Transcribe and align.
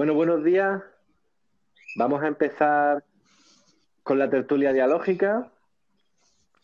Bueno, 0.00 0.14
buenos 0.14 0.42
días. 0.42 0.82
Vamos 1.94 2.22
a 2.22 2.26
empezar 2.26 3.04
con 4.02 4.18
la 4.18 4.30
tertulia 4.30 4.72
dialógica. 4.72 5.52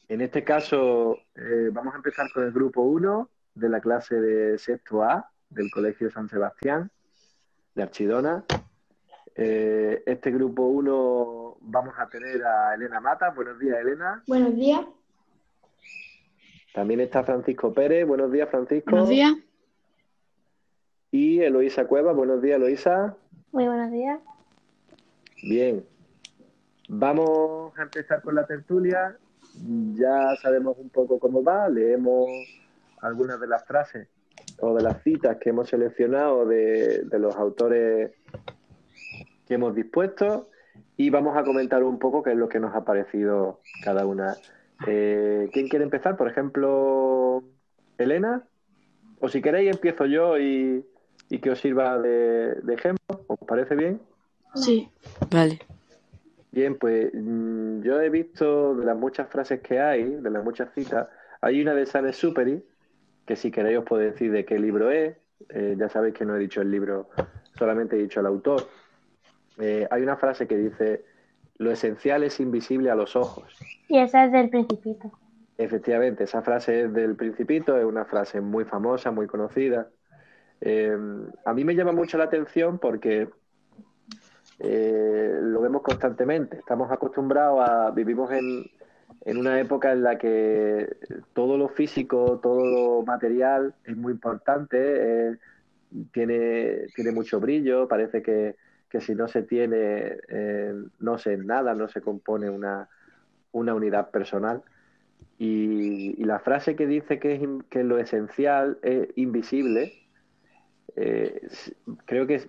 En 0.09 0.23
este 0.23 0.43
caso, 0.43 1.19
eh, 1.35 1.69
vamos 1.71 1.93
a 1.93 1.99
empezar 1.99 2.33
con 2.33 2.45
el 2.45 2.53
grupo 2.53 2.81
1 2.81 3.29
de 3.55 3.69
la 3.69 3.83
clase 3.83 4.19
de 4.19 4.57
sexto 4.57 5.03
A 5.03 5.31
del 5.51 5.71
Colegio 5.71 6.11
San 6.11 6.31
Sebastián 6.31 6.91
de 7.75 7.83
Archidona. 7.83 8.43
Eh, 9.35 10.03
este 10.07 10.31
grupo 10.31 10.69
1 10.69 11.59
vamos 11.61 11.95
a 11.99 12.09
tener 12.09 12.43
a 12.43 12.75
Elena 12.75 13.01
Mata. 13.01 13.33
Buenos 13.33 13.59
días, 13.59 13.77
Elena. 13.79 14.23
Buenos 14.27 14.57
días. 14.57 14.81
También 16.73 17.01
está 17.01 17.23
Francisco 17.23 17.75
Pérez. 17.75 18.07
Buenos 18.07 18.33
días, 18.33 18.49
Francisco. 18.49 18.93
Buenos 18.93 19.11
días. 19.11 19.35
Y 21.11 21.41
Eloísa 21.41 21.87
Cueva. 21.87 22.15
Buenos 22.15 22.41
días, 22.41 22.57
Eloísa. 22.57 23.15
Muy 23.57 23.69
buenos 23.69 23.91
días. 23.91 24.21
Bien. 25.43 25.83
Vamos 26.91 27.73
a 27.79 27.85
empezar 27.85 28.21
con 28.21 28.35
la 28.35 28.47
tertulia. 28.47 29.17
Ya 29.95 30.37
sabemos 30.43 30.77
un 30.77 30.91
poco 30.91 31.19
cómo 31.19 31.43
va. 31.43 31.67
Leemos 31.71 32.29
algunas 33.01 33.41
de 33.41 33.47
las 33.47 33.65
frases 33.65 34.09
o 34.61 34.75
de 34.75 34.83
las 34.83 35.03
citas 35.03 35.39
que 35.39 35.49
hemos 35.49 35.71
seleccionado 35.71 36.45
de, 36.45 37.05
de 37.05 37.19
los 37.19 37.35
autores 37.35 38.13
que 39.49 39.55
hemos 39.55 39.75
dispuesto 39.75 40.51
y 40.99 41.09
vamos 41.09 41.35
a 41.35 41.43
comentar 41.43 41.83
un 41.83 41.99
poco 41.99 42.23
qué 42.23 42.33
es 42.33 42.37
lo 42.37 42.51
que 42.51 42.61
nos 42.61 42.75
ha 42.75 42.85
parecido 42.85 43.61
cada 43.83 44.05
una. 44.05 44.37
Eh, 44.87 45.49
¿Quién 45.55 45.69
quiere 45.69 45.87
empezar? 45.87 46.19
Por 46.19 46.29
ejemplo, 46.29 47.43
Elena. 47.97 48.45
O 49.19 49.31
si 49.31 49.41
queréis, 49.41 49.75
empiezo 49.75 50.05
yo 50.05 50.37
y, 50.37 50.85
y 51.31 51.39
que 51.39 51.53
os 51.53 51.59
sirva 51.59 51.99
de, 51.99 52.57
de 52.57 52.75
ejemplo. 52.75 53.06
¿Os 53.47 53.49
parece 53.49 53.77
bien? 53.77 54.01
Sí, 54.57 54.91
vale. 55.31 55.61
Bien, 56.51 56.77
pues 56.77 57.15
mm, 57.15 57.81
yo 57.83 58.01
he 58.01 58.11
visto 58.11 58.75
de 58.75 58.85
las 58.85 58.97
muchas 58.97 59.29
frases 59.29 59.61
que 59.61 59.79
hay, 59.79 60.03
de 60.03 60.31
las 60.31 60.43
muchas 60.43 60.75
citas, 60.75 61.07
hay 61.41 61.63
una 61.63 61.73
de 61.73 61.87
Saint 61.87 62.13
Superi, 62.13 62.61
que 63.25 63.37
si 63.37 63.53
queréis 63.53 63.79
os 63.79 63.85
puedo 63.85 64.03
decir 64.03 64.33
de 64.33 64.45
qué 64.45 64.59
libro 64.59 64.91
es. 64.91 65.17
Eh, 65.51 65.77
ya 65.79 65.89
sabéis 65.89 66.15
que 66.15 66.25
no 66.25 66.35
he 66.35 66.41
dicho 66.41 66.61
el 66.61 66.73
libro, 66.73 67.09
solamente 67.57 67.95
he 67.95 68.01
dicho 68.01 68.19
el 68.19 68.27
autor. 68.27 68.69
Eh, 69.59 69.87
hay 69.93 70.03
una 70.03 70.17
frase 70.17 70.49
que 70.49 70.57
dice, 70.57 71.05
lo 71.59 71.71
esencial 71.71 72.25
es 72.25 72.41
invisible 72.41 72.91
a 72.91 72.97
los 72.97 73.15
ojos. 73.15 73.57
Y 73.87 73.99
esa 73.99 74.25
es 74.25 74.33
del 74.33 74.51
Principito. 74.51 75.13
Efectivamente, 75.57 76.25
esa 76.25 76.43
frase 76.43 76.81
es 76.81 76.93
del 76.93 77.15
Principito, 77.15 77.79
es 77.79 77.85
una 77.85 78.07
frase 78.07 78.41
muy 78.41 78.65
famosa, 78.65 79.13
muy 79.13 79.29
conocida. 79.29 79.89
Eh, 80.61 80.97
a 81.45 81.55
mí 81.55 81.65
me 81.65 81.75
llama 81.75 81.93
mucho 81.93 82.19
la 82.19 82.25
atención 82.25 82.79
porque 82.79 83.29
eh, 84.59 85.39
lo 85.41 85.61
vemos 85.61 85.83
constantemente. 85.83 86.59
Estamos 86.59 86.91
acostumbrados 86.91 87.69
a, 87.69 87.91
vivimos 87.91 88.33
en, 88.33 88.65
en 89.25 89.37
una 89.37 89.61
época 89.61 89.93
en 89.93 90.03
la 90.03 90.19
que 90.19 90.97
todo 91.35 91.59
lo 91.59 91.69
físico, 91.69 92.41
todo 92.43 92.65
lo 92.65 93.05
material 93.05 93.75
es 93.85 93.97
muy 93.97 94.13
importante, 94.13 95.31
eh, 95.31 95.37
tiene, 96.13 96.87
tiene 96.95 97.13
mucho 97.13 97.41
brillo, 97.41 97.87
parece 97.89 98.23
que, 98.23 98.57
que 98.89 99.01
si 99.01 99.15
no 99.15 99.29
se 99.29 99.43
tiene, 99.43 100.19
eh, 100.29 100.75
no 101.01 101.19
se 101.19 101.37
nada, 101.37 101.75
no 101.75 101.89
se 101.89 102.01
compone 102.01 102.49
una, 102.49 102.89
una 103.53 103.75
unidad 103.75 104.11
personal. 104.11 104.63
Y, 105.39 106.21
y 106.21 106.25
la 106.25 106.39
frase 106.39 106.77
que 106.77 106.87
dice 106.87 107.19
que, 107.19 107.35
es, 107.35 107.41
que 107.69 107.85
lo 107.85 107.99
esencial 107.99 108.79
es 108.83 109.09
invisible, 109.17 110.06
eh, 110.97 111.49
creo 112.05 112.27
que 112.27 112.47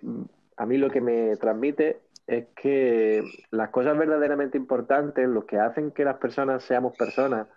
a 0.56 0.66
mí 0.66 0.78
lo 0.78 0.90
que 0.90 1.02
me 1.02 1.36
transmite 1.38 2.00
es 2.26 2.48
que 2.56 3.24
las 3.52 3.70
cosas 3.70 3.98
verdaderamente 3.98 4.58
importantes, 4.58 5.28
lo 5.28 5.46
que 5.46 5.60
hacen 5.60 5.92
que 5.92 6.04
las 6.04 6.18
personas 6.18 6.64
seamos 6.64 6.98
personas, 6.98 7.48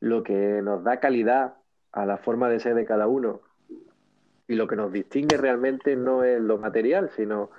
lo 0.00 0.22
que 0.22 0.62
nos 0.62 0.82
da 0.82 0.98
calidad 0.98 1.54
a 1.92 2.06
la 2.06 2.16
forma 2.18 2.48
de 2.48 2.60
ser 2.60 2.74
de 2.74 2.86
cada 2.86 3.06
uno 3.06 3.40
y 4.48 4.54
lo 4.56 4.66
que 4.66 4.74
nos 4.74 4.92
distingue 4.92 5.36
realmente 5.36 5.94
no 5.94 6.24
es 6.24 6.40
lo 6.40 6.58
material, 6.58 7.10
sino 7.10 7.50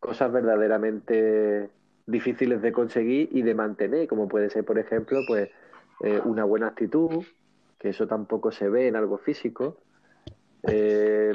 cosas 0.00 0.32
verdaderamente 0.32 1.70
difíciles 2.06 2.60
de 2.62 2.72
conseguir 2.72 3.28
y 3.30 3.42
de 3.42 3.54
mantener, 3.54 4.08
como 4.08 4.26
puede 4.26 4.50
ser, 4.50 4.64
por 4.64 4.78
ejemplo, 4.78 5.20
pues 5.26 5.50
eh, 6.02 6.20
una 6.24 6.42
buena 6.42 6.66
actitud, 6.66 7.24
que 7.78 7.90
eso 7.90 8.08
tampoco 8.08 8.50
se 8.50 8.68
ve 8.68 8.88
en 8.88 8.96
algo 8.96 9.18
físico. 9.18 9.76
Eh, 10.64 11.32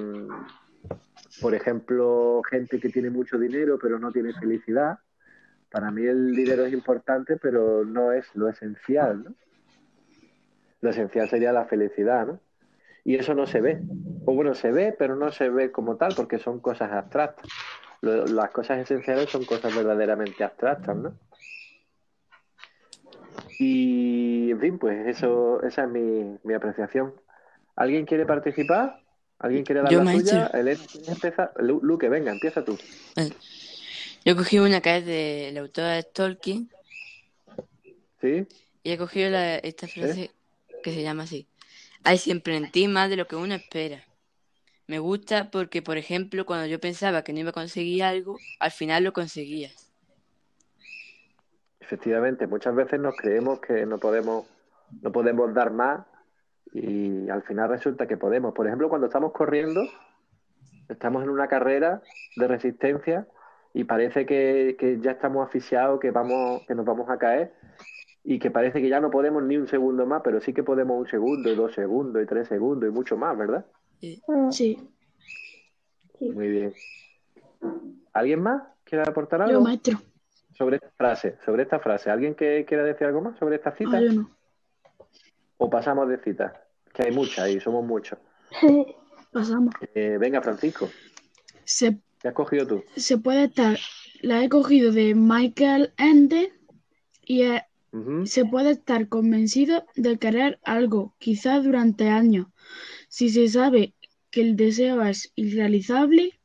por 1.40 1.54
ejemplo, 1.56 2.42
gente 2.50 2.80
que 2.80 2.90
tiene 2.90 3.10
mucho 3.10 3.38
dinero 3.38 3.78
pero 3.82 4.00
no 4.00 4.12
tiene 4.12 4.34
felicidad. 4.34 5.00
Para 5.70 5.92
mí 5.92 6.04
el 6.06 6.36
dinero 6.36 6.66
es 6.66 6.74
importante, 6.74 7.38
pero 7.38 7.84
no 7.86 8.12
es 8.12 8.26
lo 8.36 8.48
esencial, 8.50 9.24
¿no? 9.24 9.34
Lo 10.82 10.90
esencial 10.92 11.28
sería 11.30 11.52
la 11.52 11.66
felicidad, 11.66 12.28
¿no? 12.28 12.40
Y 13.04 13.16
eso 13.16 13.34
no 13.34 13.46
se 13.48 13.62
ve. 13.62 13.82
O 14.26 14.34
bueno, 14.34 14.54
se 14.54 14.72
ve, 14.72 14.96
pero 14.98 15.16
no 15.16 15.32
se 15.32 15.50
ve 15.50 15.72
como 15.72 15.96
tal, 15.98 16.14
porque 16.16 16.40
son 16.40 16.60
cosas 16.60 16.92
abstractas. 16.92 17.50
Lo- 18.02 18.28
las 18.28 18.52
cosas 18.52 18.80
esenciales 18.80 19.30
son 19.30 19.46
cosas 19.46 19.76
verdaderamente 19.76 20.44
abstractas, 20.44 20.96
¿no? 20.96 21.14
Y, 23.60 24.52
en 24.52 24.60
fin, 24.60 24.78
pues 24.78 25.08
eso, 25.08 25.62
esa 25.64 25.84
es 25.84 25.90
mi, 25.90 26.38
mi 26.44 26.54
apreciación. 26.54 27.14
¿Alguien 27.76 28.06
quiere 28.06 28.26
participar? 28.26 29.02
¿Alguien 29.40 29.64
quiere 29.64 29.82
dar 29.82 29.92
Yo, 29.92 30.04
la 30.04 30.12
suya? 30.12 30.48
Elena. 30.48 30.82
Lu- 31.60 31.80
Luque, 31.84 32.10
venga, 32.10 32.32
empieza 32.32 32.64
tú. 32.64 32.78
Vale. 33.16 33.34
Yo 34.26 34.34
he 34.34 34.36
cogido 34.36 34.66
una 34.66 34.82
que 34.82 34.98
es 34.98 35.06
del 35.06 35.58
autor 35.58 35.86
de 35.86 36.04
Tolkien 36.04 36.70
¿Sí? 38.20 38.48
y 38.84 38.92
he 38.92 38.98
cogido 38.98 39.30
la- 39.30 39.58
esta 39.58 39.88
frase 39.88 40.32
que 40.84 40.94
se 40.94 41.02
llama 41.04 41.24
así. 41.24 41.48
Hay 42.04 42.18
siempre 42.18 42.58
en 42.58 42.72
ti 42.72 42.88
más 42.88 43.10
de 43.10 43.16
lo 43.16 43.28
que 43.28 43.36
uno 43.36 43.54
espera. 43.56 44.04
Me 44.88 45.00
gusta 45.00 45.52
porque, 45.52 45.82
por 45.82 45.98
ejemplo, 45.98 46.46
cuando 46.46 46.66
yo 46.66 46.80
pensaba 46.80 47.24
que 47.24 47.34
no 47.34 47.40
iba 47.40 47.50
a 47.50 47.54
conseguir 47.54 48.04
algo, 48.04 48.40
al 48.60 48.72
final 48.72 49.04
lo 49.04 49.14
conseguía. 49.14 49.70
Efectivamente, 51.80 52.48
muchas 52.48 52.76
veces 52.76 53.00
nos 53.00 53.16
creemos 53.16 53.60
que 53.60 53.86
no 53.86 53.98
podemos, 53.98 54.46
no 55.02 55.12
podemos 55.12 55.54
dar 55.54 55.72
más 55.72 56.06
y 56.74 57.30
al 57.30 57.44
final 57.44 57.70
resulta 57.70 58.08
que 58.08 58.18
podemos. 58.18 58.54
Por 58.54 58.68
ejemplo, 58.68 58.90
cuando 58.90 59.08
estamos 59.08 59.32
corriendo, 59.32 59.82
estamos 60.90 61.24
en 61.24 61.30
una 61.30 61.48
carrera 61.48 62.02
de 62.36 62.48
resistencia 62.48 63.28
y 63.74 63.84
parece 63.84 64.26
que, 64.26 64.76
que 64.80 65.00
ya 65.00 65.12
estamos 65.12 65.46
asfixiados, 65.46 66.00
que 66.00 66.12
vamos, 66.12 66.62
que 66.68 66.76
nos 66.76 66.86
vamos 66.86 67.10
a 67.10 67.18
caer 67.18 67.54
y 68.24 68.40
que 68.40 68.52
parece 68.52 68.82
que 68.82 68.90
ya 68.90 69.00
no 69.00 69.10
podemos 69.10 69.42
ni 69.44 69.56
un 69.56 69.68
segundo 69.68 70.06
más, 70.06 70.22
pero 70.24 70.42
sí 70.42 70.54
que 70.54 70.64
podemos 70.64 71.00
un 71.00 71.08
segundo, 71.08 71.50
y 71.50 71.56
dos 71.56 71.74
segundos, 71.74 72.22
y 72.22 72.26
tres 72.26 72.48
segundos 72.48 72.90
y 72.90 72.92
mucho 72.92 73.16
más, 73.16 73.38
¿verdad? 73.38 73.66
Mm, 74.02 74.50
Sí, 74.52 74.90
sí. 76.20 76.30
Muy 76.32 76.50
bien. 76.50 76.74
¿Alguien 78.14 78.42
más 78.42 78.64
quiere 78.84 79.04
aportar 79.08 79.40
yo, 79.42 79.46
algo 79.46 79.62
maestro. 79.62 80.00
sobre 80.58 80.78
esta 80.78 80.90
frase? 80.98 81.38
Sobre 81.46 81.64
esta 81.64 81.80
frase. 81.80 82.10
¿Alguien 82.10 82.36
que 82.36 82.66
quiera 82.66 82.84
decir 82.84 83.08
algo 83.08 83.22
más 83.22 83.38
sobre 83.38 83.56
esta 83.56 83.72
cita? 83.76 83.98
Ah, 83.98 84.02
yo 84.02 84.14
no. 84.14 84.37
¿O 85.58 85.70
pasamos 85.70 86.08
de 86.10 86.18
citas? 86.20 86.54
Que 86.94 87.04
hay 87.04 87.12
muchas 87.12 87.50
y 87.50 87.60
somos 87.60 87.86
muchos. 87.86 88.20
Pasamos. 89.32 89.74
Eh, 89.94 90.18
venga, 90.20 90.42
Francisco, 90.42 90.90
Se, 91.64 91.98
¿qué 92.20 92.30
has 92.30 92.34
cogido 92.34 92.66
tú? 92.66 92.84
se 92.96 93.18
puede 93.18 93.46
estar, 93.46 93.78
la 94.22 94.44
he 94.44 94.50
cogido 94.50 94.92
de 94.92 95.14
Michael 95.16 95.94
Ende 95.98 96.54
y 97.26 97.44
eh, 97.44 97.64
se 98.24 98.46
puede 98.46 98.72
estar 98.72 99.10
convencido 99.10 99.86
de 99.96 100.18
querer 100.18 100.60
algo, 100.64 101.14
quizás 101.20 101.64
durante 101.64 102.08
años, 102.10 102.48
si 103.10 103.30
se 103.30 103.48
sabe 103.50 103.94
que 104.32 104.42
el 104.42 104.56
deseo 104.56 105.04
es 105.04 105.32
irrealizable, 105.36 106.40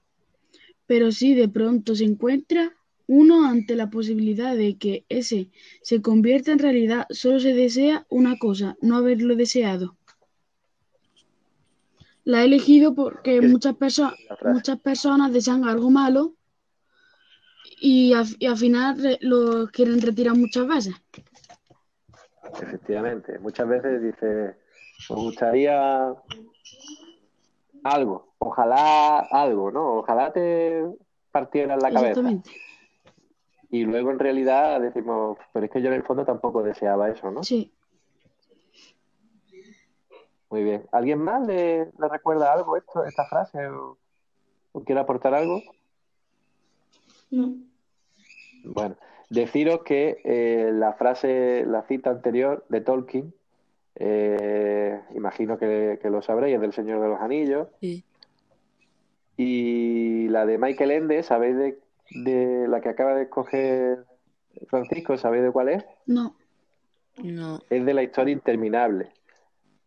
pero 0.87 1.12
si 1.12 1.34
de 1.34 1.48
pronto 1.48 1.94
se 1.94 2.04
encuentra 2.04 2.75
uno 3.06 3.46
ante 3.46 3.76
la 3.76 3.90
posibilidad 3.90 4.56
de 4.56 4.76
que 4.78 5.04
ese 5.08 5.50
se 5.82 6.00
convierta 6.02 6.52
en 6.52 6.58
realidad, 6.58 7.06
solo 7.10 7.40
se 7.40 7.52
desea 7.54 8.06
una 8.08 8.38
cosa, 8.38 8.76
no 8.81 8.96
haberlo 8.96 9.37
deseado. 9.37 9.96
La 12.25 12.43
he 12.43 12.44
elegido 12.44 12.94
porque 12.94 13.40
¿Qué- 13.40 13.49
muchas 13.49 13.76
frase. 13.76 14.02
muchas 14.44 14.78
personas 14.81 15.32
desean 15.32 15.64
algo 15.64 15.90
malo 15.90 16.34
y, 17.81 18.12
al- 18.12 18.37
y 18.38 18.46
al 18.46 18.56
final 18.56 19.19
lo 19.20 19.66
quieren 19.69 20.00
retirar 20.00 20.37
muchas 20.37 20.66
veces. 20.69 20.94
Efectivamente. 22.60 23.38
Muchas 23.40 23.66
veces 23.69 24.02
dice, 24.02 24.54
me 25.10 25.16
gustaría 25.16 26.14
algo, 27.84 28.34
ojalá 28.38 29.19
algo, 29.31 29.70
¿no? 29.72 29.94
Ojalá 29.99 30.32
te 30.32 30.84
partieran 31.32 31.81
la 31.81 31.90
cabeza. 31.90 32.10
Exactamente. 32.20 32.50
Y 33.72 33.86
luego 33.86 34.10
en 34.10 34.19
realidad 34.19 34.82
decimos, 34.82 35.38
pero 35.50 35.64
es 35.64 35.72
que 35.72 35.80
yo 35.80 35.88
en 35.88 35.94
el 35.94 36.02
fondo 36.02 36.26
tampoco 36.26 36.62
deseaba 36.62 37.08
eso, 37.08 37.30
¿no? 37.30 37.42
Sí. 37.42 37.72
Muy 40.50 40.62
bien. 40.62 40.84
¿Alguien 40.92 41.19
más 41.19 41.46
le, 41.46 41.86
le 41.86 42.08
recuerda 42.10 42.52
algo 42.52 42.76
esto, 42.76 43.02
esta 43.06 43.24
frase 43.24 43.66
o, 43.69 43.96
o 44.72 44.84
quiere 44.84 45.00
aportar 45.00 45.32
algo? 45.32 45.62
No. 47.30 47.54
Bueno, 48.64 48.96
deciros 49.30 49.82
que 49.84 50.20
eh, 50.22 50.70
la 50.70 50.92
frase, 50.92 51.64
la 51.66 51.80
cita 51.84 52.10
anterior 52.10 52.66
de 52.68 52.82
Tolkien, 52.82 53.32
eh, 53.94 55.00
imagino 55.14 55.56
que, 55.56 55.98
que 56.02 56.10
lo 56.10 56.20
sabréis, 56.20 56.56
es 56.56 56.60
del 56.60 56.75
Señor 56.75 57.00
de 57.00 57.08
los 57.08 57.20
Anillos. 57.22 57.68
Sí. 57.80 58.04
Y 59.38 60.28
la 60.28 60.44
de 60.44 60.58
Michael 60.58 60.90
Ende, 60.90 61.22
¿sabéis 61.22 61.56
de, 61.56 61.78
de 62.14 62.67
la 62.69 62.81
que 62.81 62.88
acaba 62.88 63.14
de 63.14 63.23
escoger 63.25 64.05
Francisco? 64.69 65.17
¿Sabéis 65.17 65.44
de 65.44 65.50
cuál 65.50 65.69
es? 65.70 65.85
No. 66.06 66.35
No. 67.23 67.61
Es 67.70 67.85
de 67.85 67.94
la 67.94 68.03
historia 68.03 68.32
interminable. 68.32 69.12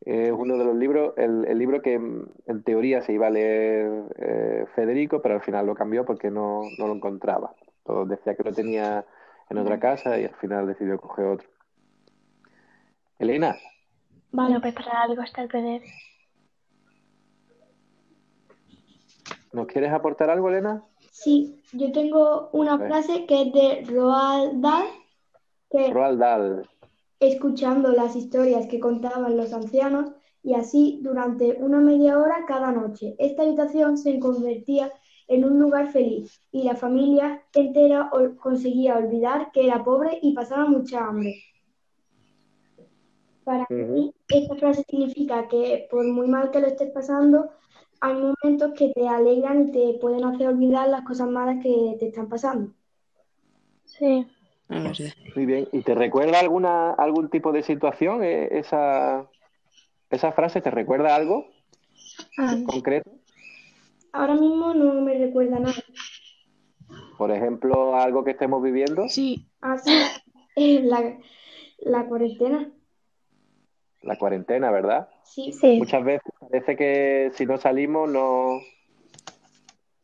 Es 0.01 0.31
uno 0.31 0.57
de 0.57 0.65
los 0.65 0.75
libros, 0.75 1.13
el, 1.17 1.45
el 1.45 1.57
libro 1.57 1.81
que 1.81 1.93
en 1.93 2.63
teoría 2.63 3.01
se 3.01 3.13
iba 3.13 3.27
a 3.27 3.31
leer 3.31 4.03
eh, 4.17 4.65
Federico, 4.75 5.21
pero 5.21 5.35
al 5.35 5.41
final 5.41 5.65
lo 5.65 5.73
cambió 5.73 6.05
porque 6.05 6.29
no, 6.29 6.61
no 6.77 6.87
lo 6.87 6.93
encontraba. 6.93 7.55
Todo 7.83 8.05
decía 8.05 8.35
que 8.35 8.43
lo 8.43 8.53
tenía 8.53 9.05
en 9.49 9.57
otra 9.57 9.79
casa 9.79 10.19
y 10.19 10.25
al 10.25 10.35
final 10.35 10.67
decidió 10.67 10.99
coger 10.99 11.25
otro. 11.25 11.47
Elena, 13.17 13.55
Vale, 14.35 14.59
pues 14.59 14.73
para 14.73 15.03
algo 15.03 15.21
está 15.21 15.41
el 15.43 15.47
PDF. 15.47 15.85
¿nos 19.53 19.67
quieres 19.67 19.93
aportar 19.93 20.29
algo, 20.29 20.49
Elena? 20.49 20.83
Sí, 21.17 21.61
yo 21.71 21.91
tengo 21.93 22.49
una 22.51 22.77
frase 22.77 23.25
que 23.25 23.43
es 23.43 23.53
de 23.53 23.85
Roald 23.89 24.61
Dahl, 24.61 24.87
que 25.71 25.89
Roald 25.93 26.19
Dahl. 26.19 26.69
escuchando 27.21 27.91
las 27.93 28.17
historias 28.17 28.67
que 28.67 28.81
contaban 28.81 29.37
los 29.37 29.53
ancianos 29.53 30.11
y 30.43 30.55
así 30.55 30.99
durante 31.01 31.53
una 31.59 31.79
media 31.79 32.19
hora 32.19 32.45
cada 32.45 32.71
noche. 32.73 33.15
Esta 33.17 33.43
habitación 33.43 33.97
se 33.97 34.19
convertía 34.19 34.91
en 35.29 35.45
un 35.45 35.57
lugar 35.57 35.87
feliz 35.91 36.41
y 36.51 36.63
la 36.63 36.75
familia 36.75 37.41
entera 37.53 38.09
ol- 38.11 38.35
conseguía 38.35 38.97
olvidar 38.97 39.51
que 39.53 39.65
era 39.67 39.85
pobre 39.85 40.19
y 40.21 40.33
pasaba 40.33 40.65
mucha 40.67 40.99
hambre. 41.05 41.33
Para 43.45 43.65
mí, 43.69 44.13
esta 44.27 44.55
frase 44.55 44.83
significa 44.89 45.47
que 45.47 45.87
por 45.89 46.03
muy 46.05 46.27
mal 46.27 46.51
que 46.51 46.59
lo 46.59 46.67
estés 46.67 46.91
pasando, 46.91 47.49
hay 48.05 48.13
momentos 48.13 48.73
que 48.77 48.91
te 48.93 49.07
alegran 49.07 49.69
y 49.69 49.71
te 49.71 49.99
pueden 49.99 50.23
hacer 50.25 50.47
olvidar 50.47 50.87
las 50.89 51.01
cosas 51.03 51.27
malas 51.27 51.57
que 51.63 51.95
te 51.99 52.07
están 52.07 52.29
pasando. 52.29 52.71
Sí. 53.85 54.27
Verdad. 54.67 54.93
Muy 55.35 55.45
bien. 55.45 55.67
¿Y 55.71 55.81
te 55.81 55.95
recuerda 55.95 56.39
alguna, 56.39 56.91
algún 56.91 57.29
tipo 57.29 57.51
de 57.51 57.63
situación 57.63 58.23
eh, 58.23 58.47
esa, 58.51 59.27
esa 60.09 60.31
frase? 60.31 60.61
¿Te 60.61 60.71
recuerda 60.71 61.15
algo 61.15 61.47
Ah, 62.37 62.55
concreto? 62.65 63.09
Ahora 64.11 64.35
mismo 64.35 64.73
no 64.73 64.93
me 65.01 65.17
recuerda 65.17 65.59
nada. 65.59 65.75
Por 67.17 67.31
ejemplo, 67.31 67.95
algo 67.95 68.23
que 68.23 68.31
estemos 68.31 68.61
viviendo, 68.61 69.07
Sí, 69.07 69.47
Así, 69.61 69.91
eh, 70.55 70.81
la, 70.83 71.17
la 71.79 72.05
cuarentena. 72.05 72.69
la 74.01 74.17
cuarentena, 74.17 74.69
¿verdad? 74.71 75.09
Sí, 75.23 75.51
sí. 75.51 75.77
Muchas 75.77 76.03
veces 76.03 76.33
parece 76.55 76.77
que 76.77 77.31
si 77.33 77.45
no 77.45 77.57
salimos 77.57 78.09
no, 78.09 78.61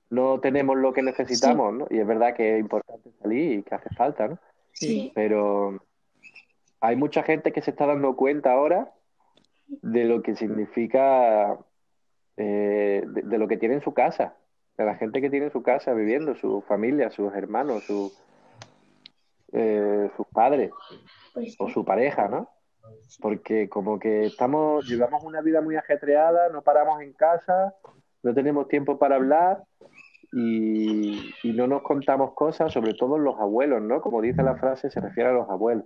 no 0.10 0.40
tenemos 0.42 0.78
lo 0.78 0.92
que 0.92 1.02
necesitamos, 1.02 1.74
¿no? 1.74 1.88
Y 1.90 2.00
es 2.00 2.08
verdad 2.08 2.36
que 2.36 2.56
es 2.56 2.60
importante 2.60 3.10
salir 3.22 3.60
y 3.60 3.64
que 3.64 3.76
hace 3.76 3.90
falta, 3.96 4.28
¿no? 4.28 4.40
sí, 4.74 5.12
Pero 5.16 5.82
hay 6.82 6.96
mucha 6.98 7.24
gente 7.24 7.54
que 7.54 7.62
se 7.62 7.72
está 7.72 7.86
dando 7.86 8.18
cuenta 8.18 8.52
ahora 8.52 8.92
de 9.68 10.04
lo 10.04 10.22
que 10.22 10.36
significa, 10.36 11.58
eh, 12.36 13.04
de, 13.06 13.22
de 13.22 13.38
lo 13.38 13.48
que 13.48 13.58
tiene 13.58 13.76
en 13.76 13.82
su 13.82 13.94
casa, 13.94 14.36
de 14.78 14.84
la 14.84 14.96
gente 14.96 15.22
que 15.22 15.30
tiene 15.30 15.46
en 15.46 15.52
su 15.54 15.64
casa 15.64 15.94
viviendo, 15.94 16.36
su 16.36 16.62
familia, 16.64 17.12
sus 17.12 17.34
hermanos, 17.34 17.84
su, 17.86 18.12
eh, 19.54 20.10
sus 20.18 20.28
padres 20.28 20.72
pues 21.34 21.56
o 21.60 21.70
su 21.70 21.86
pareja, 21.86 22.28
¿no? 22.28 22.50
Porque 23.22 23.70
como 23.70 24.00
que 24.00 24.26
estamos, 24.26 24.88
llevamos 24.88 25.24
una 25.24 25.42
vida 25.42 25.62
muy 25.62 25.76
ajetreada, 25.76 26.50
no 26.50 26.62
paramos 26.62 27.02
en 27.02 27.14
casa, 27.14 27.76
no 28.24 28.34
tenemos 28.34 28.68
tiempo 28.68 28.98
para 28.98 29.16
hablar 29.16 29.64
y, 30.34 31.34
y 31.44 31.54
no 31.54 31.68
nos 31.68 31.82
contamos 31.84 32.34
cosas, 32.34 32.72
sobre 32.72 32.94
todo 32.94 33.18
los 33.18 33.38
abuelos, 33.40 33.82
¿no? 33.82 34.02
Como 34.02 34.22
dice 34.22 34.44
la 34.44 34.56
frase, 34.56 34.90
se 34.90 35.00
refiere 35.02 35.30
a 35.30 35.34
los 35.34 35.50
abuelos. 35.50 35.86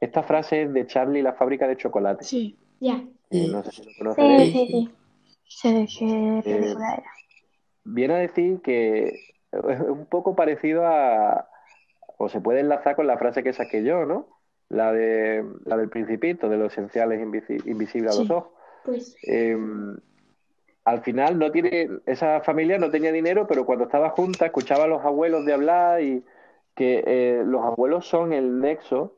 Esta 0.00 0.22
frase 0.22 0.62
es 0.62 0.72
de 0.72 0.86
Charlie 0.86 1.22
la 1.22 1.34
fábrica 1.34 1.68
de 1.68 1.76
chocolate. 1.76 2.24
sí. 2.24 2.58
ya. 2.80 3.02
Eh, 3.30 3.48
no 3.50 3.62
sé 3.64 3.72
si 3.72 3.82
lo 3.84 3.90
Sí, 3.90 3.94
conoceréis. 3.96 4.52
sí, 4.52 4.66
sí. 4.68 4.94
Sé 5.46 5.72
de 5.72 5.86
qué 5.86 6.40
película 6.44 6.94
era. 6.94 7.10
Viene 7.84 8.14
a 8.14 8.18
decir 8.18 8.60
que 8.62 9.08
es 9.52 9.80
un 9.80 10.06
poco 10.06 10.34
parecido 10.34 10.86
a, 10.86 11.48
o 12.16 12.28
se 12.28 12.40
puede 12.40 12.60
enlazar 12.60 12.96
con 12.96 13.06
la 13.06 13.18
frase 13.18 13.42
que 13.42 13.52
saqué 13.52 13.82
yo, 13.84 14.04
¿no? 14.06 14.26
La 14.74 14.92
de 14.92 15.44
la 15.64 15.76
del 15.76 15.88
principito, 15.88 16.48
de 16.48 16.56
lo 16.56 16.66
esencial 16.66 17.12
es 17.12 17.20
invisi- 17.20 17.62
invisible 17.66 18.10
a 18.10 18.14
los 18.14 18.30
ojos. 18.30 18.52
Pues 18.84 19.16
Eh, 19.22 19.56
al 20.84 21.00
final 21.02 21.38
no 21.38 21.50
tiene, 21.50 21.88
esa 22.06 22.40
familia 22.42 22.78
no 22.78 22.90
tenía 22.90 23.10
dinero, 23.12 23.46
pero 23.46 23.64
cuando 23.64 23.84
estaba 23.84 24.10
junta 24.10 24.46
escuchaba 24.46 24.84
a 24.84 24.86
los 24.88 25.02
abuelos 25.04 25.44
de 25.46 25.52
hablar 25.54 26.02
y 26.02 26.24
que 26.74 27.02
eh, 27.06 27.42
los 27.46 27.64
abuelos 27.64 28.06
son 28.06 28.32
el 28.32 28.60
nexo 28.60 29.16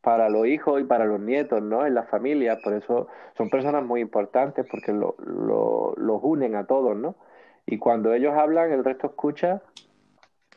para 0.00 0.28
los 0.30 0.46
hijos 0.46 0.80
y 0.80 0.84
para 0.84 1.04
los 1.06 1.20
nietos, 1.20 1.62
¿no? 1.62 1.84
En 1.86 1.94
las 1.94 2.08
familias, 2.08 2.60
por 2.60 2.72
eso 2.74 3.08
son 3.36 3.50
personas 3.50 3.84
muy 3.84 4.00
importantes 4.00 4.64
porque 4.70 4.92
lo- 4.92 5.16
lo- 5.18 5.94
los 5.96 6.20
unen 6.22 6.54
a 6.56 6.66
todos, 6.66 6.96
¿no? 6.96 7.16
Y 7.66 7.78
cuando 7.78 8.14
ellos 8.14 8.34
hablan, 8.34 8.70
el 8.72 8.84
resto 8.84 9.06
escucha 9.08 9.62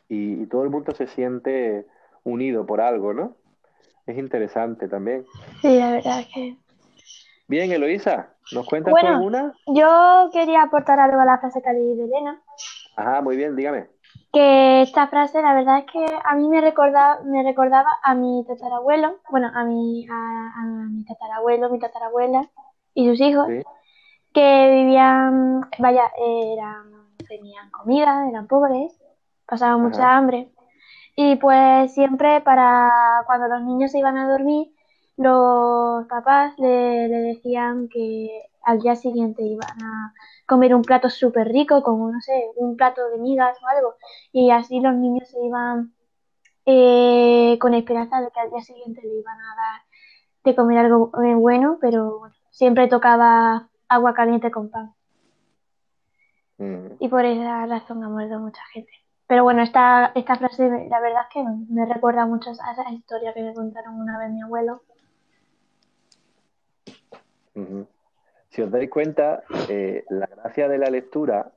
y, 0.10 0.44
y 0.44 0.46
todo 0.48 0.64
el 0.64 0.70
mundo 0.70 0.94
se 0.94 1.08
siente 1.08 1.86
unido 2.24 2.66
por 2.66 2.82
algo, 2.82 3.14
¿no? 3.14 3.36
Es 4.08 4.18
interesante 4.18 4.88
también. 4.88 5.26
Sí, 5.62 5.78
la 5.78 5.92
verdad 5.92 6.22
que. 6.34 6.58
Bien, 7.48 7.72
Eloísa, 7.72 8.34
¿nos 8.54 8.66
cuentas 8.66 8.92
Bueno. 8.92 9.10
alguna? 9.10 9.54
Yo 9.68 10.30
quería 10.32 10.64
aportar 10.64 11.00
algo 11.00 11.20
a 11.20 11.26
la 11.26 11.38
frase 11.40 11.62
que 11.62 11.70
ha 11.70 11.74
leído 11.74 12.06
Elena. 12.06 12.42
Ajá, 12.96 13.22
muy 13.22 13.36
bien, 13.36 13.56
dígame. 13.56 13.88
Que 14.34 14.82
esta 14.82 15.08
frase, 15.08 15.42
la 15.42 15.54
verdad 15.54 15.80
es 15.80 15.86
que 15.92 16.06
a 16.24 16.36
mí 16.36 16.48
me 16.48 16.62
recordaba, 16.62 17.20
me 17.24 17.44
recordaba 17.44 17.90
a 18.04 18.16
mi 18.16 18.46
tatarabuelo, 18.48 19.20
bueno, 19.30 19.52
a 19.54 19.64
mi, 19.64 20.08
a, 20.10 20.54
a 20.56 20.66
mi 20.66 21.04
tatarabuelo, 21.06 21.70
mi 21.70 21.80
tatarabuela 21.80 22.50
y 22.94 23.10
sus 23.10 23.20
hijos, 23.22 23.48
Sí. 23.48 23.64
que 24.34 24.70
vivían, 24.72 25.70
vaya, 25.80 26.04
eran, 26.18 26.92
tenían 27.28 27.70
comida, 27.72 28.28
eran 28.30 28.48
pobres, 28.48 28.98
pasaban 29.46 29.82
mucha 29.82 30.16
hambre. 30.16 30.50
Y 31.18 31.36
pues 31.38 31.94
siempre 31.94 32.42
para 32.42 33.24
cuando 33.28 33.50
los 33.50 33.64
niños 33.64 33.92
se 33.92 34.00
iban 34.00 34.18
a 34.18 34.30
dormir, 34.30 34.70
los 35.18 36.08
papás 36.08 36.54
le, 36.60 37.10
le 37.10 37.18
decían 37.20 37.90
que 37.90 38.44
al 38.64 38.80
día 38.82 38.96
siguiente 38.96 39.44
iban 39.44 39.82
a 39.84 40.14
comer 40.46 40.76
un 40.76 40.84
plato 40.84 41.10
súper 41.10 41.50
rico, 41.50 41.84
como 41.84 42.12
no 42.12 42.22
sé, 42.22 42.34
un 42.58 42.78
plato 42.78 43.10
de 43.10 43.18
migas 43.20 43.58
o 43.64 43.68
algo. 43.68 43.96
Y 44.32 44.52
así 44.52 44.80
los 44.82 44.94
niños 44.96 45.30
se 45.30 45.44
iban 45.46 45.94
eh, 46.66 47.58
con 47.62 47.74
esperanza 47.76 48.22
de 48.22 48.32
que 48.32 48.40
al 48.42 48.52
día 48.52 48.62
siguiente 48.62 49.02
le 49.04 49.16
iban 49.20 49.40
a 49.40 49.56
dar 49.58 49.82
de 50.46 50.56
comer 50.56 50.80
algo 50.80 51.12
eh, 51.24 51.36
bueno, 51.36 51.80
pero 51.82 52.20
bueno, 52.20 52.36
siempre 52.52 52.88
tocaba 52.90 53.70
agua 53.90 54.14
caliente 54.16 54.52
con 54.52 54.70
pan. 54.72 54.96
Mm, 56.60 56.98
Y 57.00 57.08
por 57.10 57.26
esa 57.26 57.66
razón 57.66 58.04
ha 58.04 58.10
muerto 58.10 58.40
mucha 58.40 58.62
gente. 58.74 58.92
Pero 59.28 59.44
bueno, 59.44 59.62
esta, 59.62 60.14
esta 60.16 60.38
frase, 60.38 60.88
la 60.90 61.00
verdad 61.02 61.24
es 61.28 61.34
que 61.34 61.44
me 61.70 61.86
recuerda 61.86 62.26
mucho 62.26 62.50
a 62.50 62.72
esa 62.72 62.90
historia 62.92 63.34
que 63.34 63.44
me 63.44 63.54
contaron 63.54 64.00
una 64.00 64.18
vez 64.18 64.32
mi 64.32 64.42
abuelo. 64.42 64.82
Si 68.50 68.62
os 68.62 68.72
dais 68.72 68.90
cuenta, 68.90 69.44
eh, 69.68 70.06
la 70.10 70.28
gracia 70.28 70.70
de 70.70 70.78
la 70.78 70.90
lectura, 70.90 71.52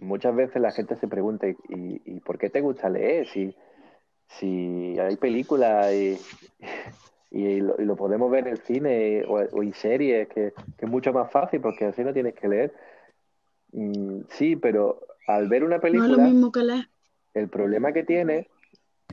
muchas 0.00 0.34
veces 0.34 0.62
la 0.62 0.72
gente 0.72 0.96
se 0.96 1.06
pregunta, 1.06 1.46
¿y, 1.48 1.56
y 1.68 2.20
por 2.20 2.38
qué 2.38 2.48
te 2.48 2.60
gusta 2.60 2.88
leer? 2.88 3.28
Si, 3.28 3.54
si 4.28 4.98
hay 4.98 5.16
películas 5.16 5.92
y, 5.92 6.18
y 7.30 7.60
lo, 7.60 7.80
y 7.80 7.84
lo 7.84 7.96
podemos 7.96 8.30
ver 8.30 8.46
en 8.46 8.54
el 8.54 8.58
cine 8.62 9.24
o, 9.28 9.34
o 9.34 9.62
en 9.62 9.74
series, 9.74 10.28
que, 10.28 10.54
que 10.78 10.86
es 10.86 10.90
mucho 10.90 11.12
más 11.12 11.30
fácil 11.30 11.60
porque 11.60 11.84
así 11.84 12.02
no 12.02 12.12
tienes 12.12 12.34
que 12.34 12.48
leer. 12.48 12.74
Mm, 13.72 14.22
sí, 14.30 14.56
pero 14.56 15.00
al 15.26 15.48
ver 15.48 15.64
una 15.64 15.76
No 15.76 15.76
es 15.76 15.92
lo 15.92 15.92
película... 15.92 16.24
mismo 16.24 16.50
que 16.50 16.62
leer. 16.62 16.91
El 17.34 17.48
problema 17.48 17.92
que 17.92 18.04
tiene 18.04 18.48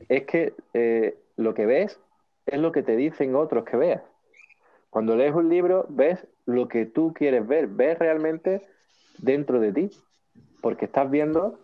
es 0.08 0.24
que 0.24 0.54
eh, 0.74 1.16
lo 1.36 1.54
que 1.54 1.66
ves 1.66 2.00
es 2.46 2.58
lo 2.58 2.72
que 2.72 2.82
te 2.82 2.96
dicen 2.96 3.34
otros 3.34 3.64
que 3.64 3.76
veas. 3.76 4.02
Cuando 4.90 5.16
lees 5.16 5.34
un 5.34 5.48
libro, 5.48 5.86
ves 5.88 6.26
lo 6.46 6.68
que 6.68 6.84
tú 6.84 7.14
quieres 7.14 7.46
ver, 7.46 7.68
ves 7.68 7.98
realmente 7.98 8.62
dentro 9.18 9.60
de 9.60 9.72
ti, 9.72 9.90
porque 10.60 10.86
estás 10.86 11.10
viendo 11.10 11.58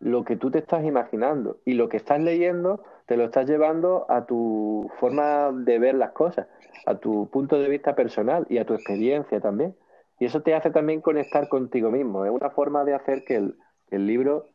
lo 0.00 0.24
que 0.24 0.36
tú 0.36 0.50
te 0.50 0.58
estás 0.58 0.84
imaginando 0.84 1.58
y 1.64 1.74
lo 1.74 1.88
que 1.88 1.96
estás 1.96 2.20
leyendo 2.20 2.82
te 3.06 3.16
lo 3.16 3.24
estás 3.24 3.48
llevando 3.48 4.06
a 4.08 4.26
tu 4.26 4.90
forma 4.98 5.52
de 5.52 5.78
ver 5.78 5.94
las 5.94 6.12
cosas, 6.12 6.46
a 6.86 6.96
tu 6.96 7.28
punto 7.30 7.58
de 7.58 7.68
vista 7.68 7.94
personal 7.94 8.46
y 8.48 8.58
a 8.58 8.66
tu 8.66 8.74
experiencia 8.74 9.40
también. 9.40 9.74
Y 10.18 10.26
eso 10.26 10.42
te 10.42 10.54
hace 10.54 10.70
también 10.70 11.00
conectar 11.00 11.48
contigo 11.48 11.90
mismo. 11.90 12.24
Es 12.24 12.30
una 12.30 12.50
forma 12.50 12.84
de 12.84 12.94
hacer 12.94 13.24
que 13.24 13.36
el, 13.36 13.56
que 13.88 13.96
el 13.96 14.06
libro 14.06 14.48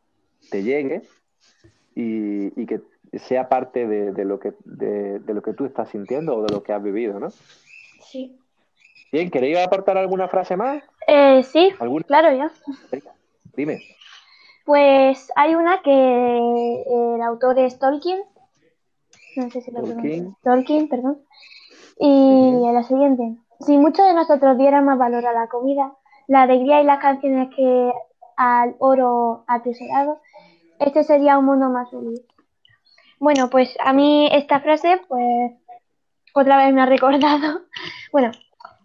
te 0.50 0.62
llegue 0.62 1.02
y, 1.94 2.60
y 2.60 2.66
que 2.66 2.80
sea 3.18 3.48
parte 3.48 3.86
de, 3.86 4.12
de 4.12 4.24
lo 4.24 4.38
que, 4.38 4.54
de, 4.64 5.18
de, 5.18 5.34
lo 5.34 5.42
que 5.42 5.52
tú 5.52 5.64
estás 5.64 5.88
sintiendo 5.90 6.36
o 6.36 6.42
de 6.42 6.52
lo 6.52 6.62
que 6.62 6.72
has 6.72 6.82
vivido, 6.82 7.18
¿no? 7.18 7.28
Sí. 8.02 8.38
Bien, 9.12 9.30
¿queréis 9.30 9.58
aportar 9.58 9.98
alguna 9.98 10.28
frase 10.28 10.56
más? 10.56 10.82
Eh, 11.06 11.42
sí, 11.42 11.72
¿Alguna? 11.80 12.04
claro, 12.04 12.32
ya. 12.32 12.50
Dime. 13.56 13.80
Pues 14.64 15.32
hay 15.34 15.56
una 15.56 15.82
que 15.82 15.90
el 15.90 17.20
autor 17.22 17.58
es 17.58 17.78
Tolkien. 17.78 18.20
No 19.36 19.50
sé 19.50 19.60
si 19.62 19.72
lo 19.72 19.82
Tolkien. 19.82 20.36
Tolkien, 20.44 20.88
perdón. 20.88 21.22
Y 21.98 22.60
la 22.72 22.84
siguiente. 22.84 23.36
Si 23.60 23.76
muchos 23.76 24.06
de 24.06 24.14
nosotros 24.14 24.56
dieran 24.56 24.84
más 24.84 24.96
valor 24.96 25.26
a 25.26 25.32
la 25.32 25.48
comida, 25.48 25.92
la 26.28 26.42
alegría 26.42 26.80
y 26.80 26.84
las 26.84 27.00
canciones 27.00 27.48
que 27.54 27.92
al 28.40 28.74
oro 28.78 29.44
atesorado, 29.46 30.22
este 30.78 31.04
sería 31.04 31.36
un 31.36 31.44
mundo 31.44 31.68
más 31.68 31.90
feliz. 31.90 32.22
Bueno, 33.18 33.50
pues 33.50 33.76
a 33.84 33.92
mí 33.92 34.30
esta 34.32 34.60
frase, 34.60 34.98
pues 35.08 35.52
otra 36.34 36.56
vez 36.56 36.72
me 36.72 36.80
ha 36.80 36.86
recordado, 36.86 37.60
bueno, 38.12 38.30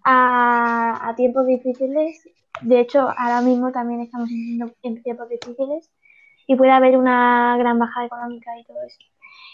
a, 0.03 1.13
tiempos 1.15 1.47
difíciles. 1.47 2.27
De 2.61 2.81
hecho, 2.81 3.07
ahora 3.17 3.39
mismo 3.39 3.71
también 3.71 4.01
estamos 4.01 4.29
en, 4.29 4.75
en 4.83 5.03
tiempos 5.03 5.29
difíciles 5.29 5.89
y 6.47 6.57
puede 6.57 6.71
haber 6.71 6.97
una 6.97 7.55
gran 7.57 7.79
bajada 7.79 8.07
económica 8.07 8.59
y 8.59 8.65
todo 8.65 8.81
eso. 8.85 8.99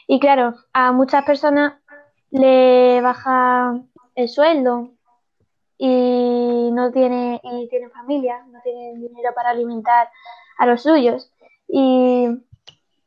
Y 0.07 0.19
claro, 0.19 0.55
a 0.73 0.91
muchas 0.93 1.23
personas 1.25 1.73
le 2.31 3.01
baja 3.01 3.79
el 4.15 4.29
sueldo 4.29 4.93
y 5.77 6.69
no 6.73 6.91
tiene 6.91 7.30
y 7.43 7.67
tienen 7.69 7.91
familia, 7.91 8.45
no 8.49 8.61
tienen 8.61 9.01
dinero 9.01 9.33
para 9.33 9.49
alimentar 9.51 10.09
a 10.57 10.65
los 10.65 10.83
suyos. 10.83 11.31
Y, 11.67 12.27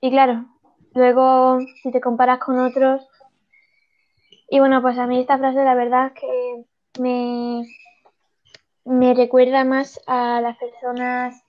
y 0.01 0.11
claro, 0.11 0.47
luego 0.95 1.59
si 1.83 1.91
te 1.91 2.01
comparas 2.01 2.39
con 2.39 2.59
otros, 2.59 3.07
y 4.49 4.59
bueno, 4.61 4.81
pues 4.83 4.99
a 4.99 5.07
mí 5.07 5.21
esta 5.21 5.39
frase 5.39 5.65
la 5.65 5.75
verdad 5.75 6.13
que 6.13 6.65
me, 7.01 7.65
me 8.85 9.15
recuerda 9.15 9.65
más 9.65 10.01
a 10.07 10.41
las 10.41 10.57
personas 10.59 11.43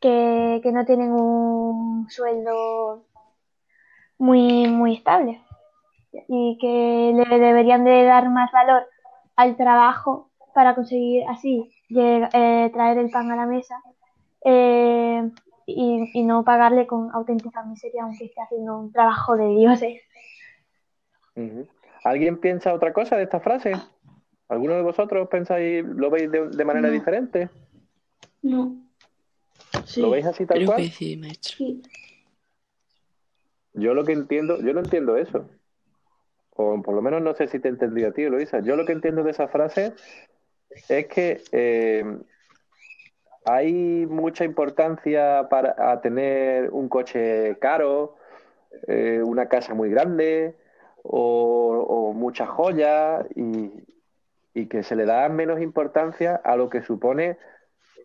que, 0.00 0.60
que 0.62 0.72
no 0.72 0.84
tienen 0.84 1.12
un 1.12 2.08
sueldo 2.10 3.06
muy, 4.18 4.68
muy 4.68 4.94
estable 4.96 5.42
y 6.28 6.58
que 6.60 7.12
le 7.14 7.38
deberían 7.38 7.84
de 7.84 8.04
dar 8.04 8.28
más 8.30 8.50
valor 8.52 8.88
al 9.36 9.56
trabajo 9.56 10.30
para 10.56 10.74
conseguir 10.74 11.22
así 11.28 11.70
lleg- 11.90 12.30
eh, 12.32 12.70
traer 12.72 12.96
el 12.96 13.10
pan 13.10 13.30
a 13.30 13.36
la 13.36 13.44
mesa 13.44 13.76
eh, 14.42 15.30
y, 15.66 16.10
y 16.14 16.22
no 16.24 16.44
pagarle 16.44 16.86
con 16.86 17.10
auténtica 17.12 17.62
miseria 17.62 18.04
aunque 18.04 18.24
esté 18.24 18.40
haciendo 18.40 18.78
un 18.78 18.90
trabajo 18.90 19.36
de 19.36 19.48
dioses. 19.48 20.00
Ujú. 21.34 21.68
¿Alguien 22.04 22.38
piensa 22.40 22.72
otra 22.72 22.94
cosa 22.94 23.16
de 23.18 23.24
esta 23.24 23.38
frase? 23.40 23.74
¿Alguno 24.48 24.76
de 24.76 24.82
vosotros 24.82 25.28
pensáis, 25.28 25.84
lo 25.84 26.08
veis 26.08 26.30
de, 26.30 26.48
de 26.48 26.64
manera 26.64 26.88
No. 26.88 26.94
diferente? 26.94 27.50
No. 28.40 28.76
Sí. 29.84 30.00
¿Lo 30.00 30.08
veis 30.08 30.24
así 30.24 30.46
tal 30.46 30.56
Creo 30.56 30.68
cual? 30.68 30.78
que 30.78 30.88
sí, 30.90 31.18
maestro. 31.18 31.54
Sí. 31.58 31.82
Yo 33.74 33.92
lo 33.92 34.04
que 34.06 34.12
entiendo, 34.12 34.58
yo 34.62 34.72
no 34.72 34.80
entiendo 34.80 35.18
eso. 35.18 35.50
O 36.58 36.80
por 36.80 36.94
lo 36.94 37.02
menos 37.02 37.20
no 37.20 37.34
sé 37.34 37.46
si 37.48 37.58
te 37.60 37.68
he 37.68 37.70
entendido 37.70 38.08
a 38.08 38.12
ti, 38.12 38.22
Eloisa. 38.22 38.60
Yo 38.60 38.74
lo 38.76 38.86
que 38.86 38.92
entiendo 38.92 39.22
de 39.22 39.32
esa 39.32 39.48
frase 39.48 39.92
es 40.88 41.06
que 41.06 41.42
eh, 41.52 42.04
hay 43.44 44.06
mucha 44.06 44.44
importancia 44.44 45.46
para 45.48 45.74
a 45.78 46.00
tener 46.00 46.70
un 46.70 46.88
coche 46.88 47.56
caro, 47.60 48.16
eh, 48.88 49.22
una 49.24 49.48
casa 49.48 49.74
muy 49.74 49.90
grande 49.90 50.54
o, 51.02 51.84
o 51.88 52.12
muchas 52.12 52.48
joyas 52.48 53.24
y, 53.34 53.70
y 54.54 54.66
que 54.66 54.82
se 54.82 54.96
le 54.96 55.04
da 55.04 55.28
menos 55.28 55.60
importancia 55.60 56.36
a 56.36 56.56
lo 56.56 56.68
que 56.68 56.82
supone 56.82 57.36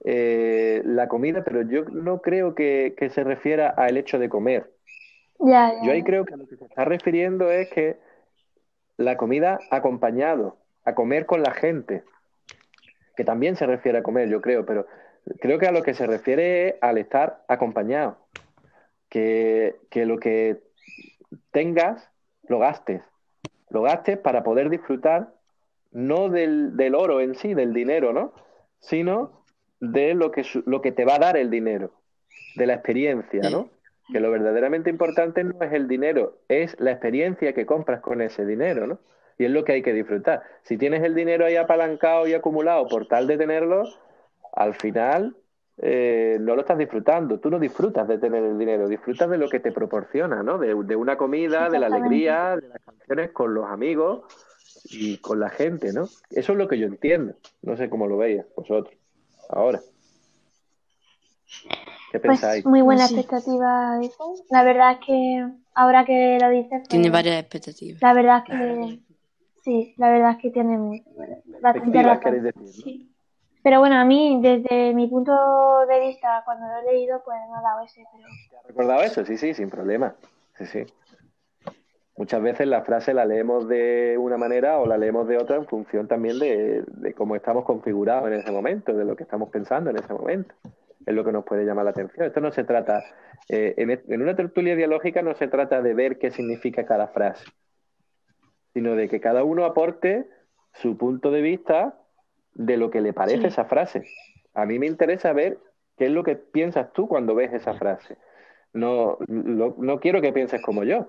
eh, 0.03 0.81
la 0.85 1.07
comida, 1.07 1.43
pero 1.43 1.61
yo 1.61 1.85
no 1.85 2.21
creo 2.21 2.55
que, 2.55 2.95
que 2.97 3.09
se 3.09 3.23
refiera 3.23 3.69
al 3.69 3.97
hecho 3.97 4.19
de 4.19 4.29
comer. 4.29 4.71
Yo 5.83 5.91
ahí 5.91 6.03
creo 6.03 6.25
que 6.25 6.33
a 6.33 6.37
lo 6.37 6.47
que 6.47 6.57
se 6.57 6.65
está 6.65 6.85
refiriendo 6.85 7.49
es 7.51 7.69
que 7.69 7.97
la 8.97 9.17
comida 9.17 9.59
acompañado, 9.69 10.57
a 10.83 10.93
comer 10.95 11.25
con 11.25 11.41
la 11.41 11.51
gente, 11.51 12.03
que 13.21 13.25
también 13.25 13.55
se 13.55 13.67
refiere 13.67 13.99
a 13.99 14.01
comer, 14.01 14.29
yo 14.29 14.41
creo, 14.41 14.65
pero 14.65 14.87
creo 15.39 15.59
que 15.59 15.67
a 15.67 15.71
lo 15.71 15.83
que 15.83 15.93
se 15.93 16.07
refiere 16.07 16.69
es 16.69 16.75
al 16.81 16.97
estar 16.97 17.43
acompañado, 17.47 18.17
que, 19.09 19.75
que 19.91 20.07
lo 20.07 20.17
que 20.17 20.63
tengas 21.51 22.09
lo 22.47 22.57
gastes, 22.57 23.03
lo 23.69 23.83
gastes 23.83 24.17
para 24.17 24.41
poder 24.41 24.71
disfrutar 24.71 25.35
no 25.91 26.29
del, 26.29 26.75
del 26.75 26.95
oro 26.95 27.21
en 27.21 27.35
sí, 27.35 27.53
del 27.53 27.75
dinero, 27.75 28.11
¿no? 28.11 28.33
Sino 28.79 29.43
de 29.79 30.15
lo 30.15 30.31
que, 30.31 30.43
lo 30.65 30.81
que 30.81 30.91
te 30.91 31.05
va 31.05 31.17
a 31.17 31.19
dar 31.19 31.37
el 31.37 31.51
dinero, 31.51 31.91
de 32.55 32.65
la 32.65 32.73
experiencia, 32.73 33.51
¿no? 33.51 33.69
Que 34.11 34.19
lo 34.19 34.31
verdaderamente 34.31 34.89
importante 34.89 35.43
no 35.43 35.61
es 35.61 35.73
el 35.73 35.87
dinero, 35.87 36.39
es 36.47 36.75
la 36.79 36.89
experiencia 36.89 37.53
que 37.53 37.67
compras 37.67 38.01
con 38.01 38.19
ese 38.19 38.47
dinero, 38.47 38.87
¿no? 38.87 38.97
Y 39.41 39.45
es 39.45 39.49
lo 39.51 39.63
que 39.63 39.71
hay 39.71 39.81
que 39.81 39.91
disfrutar. 39.91 40.43
Si 40.61 40.77
tienes 40.77 41.01
el 41.01 41.15
dinero 41.15 41.45
ahí 41.47 41.55
apalancado 41.55 42.27
y 42.27 42.33
acumulado 42.35 42.87
por 42.87 43.07
tal 43.07 43.25
de 43.25 43.39
tenerlo, 43.39 43.85
al 44.53 44.75
final 44.75 45.35
eh, 45.79 46.37
no 46.39 46.53
lo 46.53 46.61
estás 46.61 46.77
disfrutando. 46.77 47.39
Tú 47.39 47.49
no 47.49 47.57
disfrutas 47.57 48.07
de 48.07 48.19
tener 48.19 48.43
el 48.43 48.59
dinero, 48.59 48.87
disfrutas 48.87 49.27
de 49.31 49.39
lo 49.39 49.49
que 49.49 49.59
te 49.59 49.71
proporciona, 49.71 50.43
¿no? 50.43 50.59
De, 50.59 50.75
de 50.75 50.95
una 50.95 51.17
comida, 51.17 51.71
de 51.71 51.79
la 51.79 51.87
alegría, 51.87 52.55
de 52.57 52.67
las 52.67 52.81
canciones 52.85 53.31
con 53.31 53.55
los 53.55 53.65
amigos 53.67 54.25
y 54.91 55.17
con 55.17 55.39
la 55.39 55.49
gente, 55.49 55.91
¿no? 55.91 56.03
Eso 56.29 56.51
es 56.51 56.57
lo 56.59 56.67
que 56.67 56.77
yo 56.77 56.85
entiendo. 56.85 57.33
No 57.63 57.75
sé 57.75 57.89
cómo 57.89 58.05
lo 58.05 58.17
veis 58.17 58.43
vosotros. 58.55 58.93
Ahora. 59.49 59.79
¿Qué 62.11 62.19
Pues 62.19 62.39
pensáis? 62.41 62.65
muy 62.65 62.81
buena 62.81 63.07
Pues 63.07 63.09
sí. 63.09 63.19
expectativa 63.19 63.99
eso. 64.03 64.35
La 64.51 64.63
verdad 64.63 64.91
es 64.99 65.05
que 65.07 65.47
ahora 65.73 66.05
que 66.05 66.37
lo 66.39 66.49
dices, 66.51 66.69
pues, 66.71 66.87
Tiene 66.89 67.09
varias 67.09 67.39
expectativas. 67.39 68.01
la 68.03 68.13
verdad 68.13 68.43
es 68.47 68.51
que 68.99 68.99
sí, 69.61 69.93
la 69.97 70.09
verdad 70.11 70.31
es 70.31 70.37
que 70.37 70.49
tiene 70.51 70.77
muy- 70.77 71.03
bastante 71.61 72.01
razón. 72.03 72.43
decir, 72.43 72.61
¿no? 72.61 72.67
Sí. 72.67 73.07
Pero 73.63 73.79
bueno, 73.79 73.95
a 73.95 74.05
mí, 74.05 74.39
desde 74.41 74.93
mi 74.93 75.07
punto 75.07 75.31
de 75.87 75.99
vista, 75.99 76.41
cuando 76.45 76.65
lo 76.67 76.77
he 76.79 76.93
leído, 76.93 77.21
pues 77.23 77.37
me 77.49 77.57
ha 77.57 77.61
dado 77.61 77.85
ese. 77.85 78.03
Pero 78.11 78.27
¿Te 78.49 78.57
has 78.57 78.65
recordado 78.67 79.01
eso? 79.03 79.23
Sí, 79.25 79.37
sí, 79.37 79.53
sin 79.53 79.69
problema. 79.69 80.15
Sí, 80.57 80.65
sí. 80.65 80.85
Muchas 82.17 82.41
veces 82.41 82.67
la 82.67 82.81
frase 82.83 83.13
la 83.13 83.25
leemos 83.25 83.67
de 83.67 84.17
una 84.19 84.37
manera 84.37 84.79
o 84.79 84.85
la 84.85 84.97
leemos 84.97 85.27
de 85.27 85.37
otra 85.37 85.55
en 85.55 85.65
función 85.65 86.07
también 86.07 86.37
de, 86.39 86.83
de 86.87 87.13
cómo 87.13 87.35
estamos 87.35 87.63
configurados 87.65 88.27
en 88.27 88.33
ese 88.33 88.51
momento, 88.51 88.93
de 88.93 89.05
lo 89.05 89.15
que 89.15 89.23
estamos 89.23 89.49
pensando 89.49 89.89
en 89.89 89.97
ese 89.97 90.13
momento. 90.13 90.53
Es 91.05 91.15
lo 91.15 91.23
que 91.23 91.31
nos 91.31 91.45
puede 91.45 91.65
llamar 91.65 91.85
la 91.85 91.91
atención. 91.91 92.27
Esto 92.27 92.41
no 92.41 92.51
se 92.51 92.63
trata, 92.63 93.03
eh, 93.49 93.73
en, 93.77 93.91
e- 93.91 94.03
en 94.07 94.21
una 94.21 94.35
tertulia 94.35 94.75
dialógica 94.75 95.21
no 95.23 95.33
se 95.35 95.47
trata 95.47 95.81
de 95.81 95.93
ver 95.95 96.19
qué 96.19 96.29
significa 96.31 96.85
cada 96.85 97.07
frase, 97.07 97.45
sino 98.73 98.95
de 98.95 99.09
que 99.09 99.19
cada 99.19 99.43
uno 99.43 99.65
aporte 99.65 100.27
su 100.73 100.97
punto 100.97 101.31
de 101.31 101.41
vista 101.41 101.97
de 102.53 102.77
lo 102.77 102.89
que 102.91 103.01
le 103.01 103.13
parece 103.13 103.41
Sí. 103.41 103.47
esa 103.47 103.65
frase. 103.65 104.03
A 104.53 104.65
mí 104.65 104.79
me 104.79 104.87
interesa 104.87 105.33
ver 105.33 105.57
qué 105.97 106.05
es 106.05 106.11
lo 106.11 106.23
que 106.23 106.35
piensas 106.35 106.91
tú 106.93 107.07
cuando 107.07 107.35
ves 107.35 107.53
esa 107.53 107.73
frase. 107.73 108.17
No, 108.73 109.17
lo- 109.27 109.75
no 109.77 109.99
quiero 109.99 110.21
que 110.21 110.31
pienses 110.33 110.61
como 110.61 110.83
yo. 110.83 111.07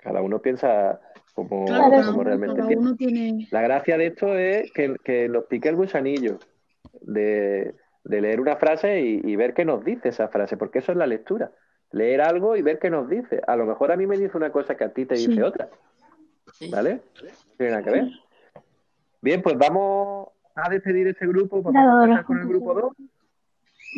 Cada 0.00 0.20
uno 0.22 0.40
piensa 0.40 1.00
como, 1.34 1.64
Claro, 1.66 2.22
realmente 2.22 2.56
cada 2.56 2.68
piensa. 2.68 2.88
uno 2.88 2.96
tiene. 2.96 3.48
La 3.50 3.62
gracia 3.62 3.96
de 3.98 4.06
esto 4.06 4.36
es 4.36 4.70
que, 4.72 4.96
que 5.04 5.28
nos 5.28 5.44
pique 5.44 5.68
el 5.68 5.76
gusanillo 5.76 6.38
de, 7.00 7.74
de 8.04 8.20
leer 8.20 8.40
una 8.40 8.56
frase 8.56 9.00
y, 9.00 9.20
y 9.24 9.36
ver 9.36 9.54
qué 9.54 9.64
nos 9.64 9.84
dice 9.84 10.10
esa 10.10 10.28
frase, 10.28 10.56
porque 10.56 10.78
eso 10.80 10.92
es 10.92 10.98
la 10.98 11.06
lectura. 11.06 11.52
Leer 11.90 12.20
algo 12.22 12.56
y 12.56 12.62
ver 12.62 12.78
qué 12.78 12.90
nos 12.90 13.08
dice. 13.08 13.40
A 13.46 13.56
lo 13.56 13.66
mejor 13.66 13.92
a 13.92 13.96
mí 13.96 14.06
me 14.06 14.16
dice 14.18 14.36
una 14.36 14.50
cosa 14.50 14.76
que 14.76 14.84
a 14.84 14.92
ti 14.92 15.06
te 15.06 15.14
dice 15.14 15.34
Sí. 15.34 15.42
otra, 15.42 15.68
Sí. 16.58 16.70
¿vale? 16.70 16.94
No 17.22 17.30
tiene 17.58 17.72
nada 17.72 17.82
que 17.84 17.90
ver. 17.90 18.08
Bien, 19.20 19.42
pues 19.42 19.56
vamos 19.58 20.28
a 20.54 20.68
despedir 20.70 21.08
este 21.08 21.26
grupo. 21.26 21.62
Vamos 21.62 21.76
a 21.82 22.04
empezar 22.04 22.24
con 22.24 22.38
el 22.40 22.46
grupo 22.48 22.74
2, 22.74 22.92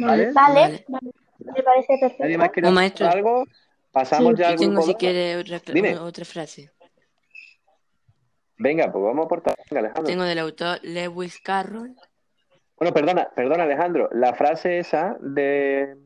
¿vale? 0.01 0.33
vale, 0.33 0.85
Vale. 0.89 1.13
me 1.39 1.63
parece 1.63 1.93
¿Nadie 1.95 2.01
perfecto. 2.01 2.39
más 2.39 2.51
quiere 2.51 2.67
decir 2.69 2.75
maestro. 2.75 3.09
algo? 3.09 3.45
Pasamos 3.93 4.33
Sí, 4.35 4.39
ya 4.41 4.47
Yo 4.49 4.53
al 4.53 4.59
tengo, 4.59 4.73
grupo 4.73 4.87
si 4.87 4.93
2. 4.93 4.99
quiere, 4.99 5.37
otra, 5.37 5.61
Dime. 5.73 5.99
otra 5.99 6.25
frase. 6.25 6.71
Venga, 8.59 8.91
pues 8.91 9.05
vamos 9.05 9.23
a 9.23 9.27
aportar. 9.27 9.55
Venga, 9.71 9.81
Alejandro. 9.81 10.05
Tengo 10.05 10.25
del 10.25 10.39
autor 10.39 10.79
Lewis 10.83 11.39
Carroll. 11.41 11.95
Bueno, 12.79 12.93
perdona, 12.95 13.29
perdona, 13.35 13.65
Alejandro. 13.65 14.09
La 14.13 14.35
frase 14.35 14.79
esa 14.79 15.17
de, 15.21 15.97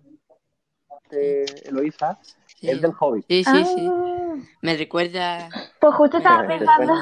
de 1.11 1.45
Eloisa 1.64 2.19
Sí, 2.47 2.69
es 2.71 2.80
del 2.83 2.92
Hobbit. 2.99 3.25
sí, 3.28 3.45
sí, 3.45 3.64
sí. 3.64 3.90
Me 4.63 4.77
recuerda. 4.77 5.49
pues 5.81 5.95
justo 5.95 6.19
estaba 6.19 6.47
pensando. 6.47 6.95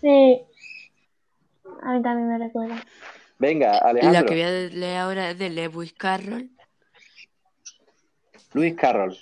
Sí, 0.00 0.40
a 1.82 1.92
mí 1.92 2.02
también 2.02 2.28
me 2.28 2.38
recuerda. 2.38 2.84
Venga, 3.38 3.72
La 3.72 3.78
Alejandro. 3.78 4.26
que 4.26 4.34
voy 4.34 4.42
a 4.42 4.50
leer 4.50 4.96
ahora 4.98 5.30
es 5.30 5.38
de 5.38 5.50
Lewis 5.50 5.92
Carroll. 5.92 6.50
Luis 8.52 8.74
Carroll. 8.74 9.16